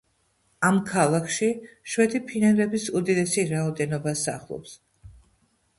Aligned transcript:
ამ 0.69 0.77
ქალაქში 0.91 1.49
შვედი 1.95 2.23
ფინელების 2.31 2.89
უდიდესი 3.01 3.47
რაოდენობა 3.53 4.17
სახლობს. 4.27 4.75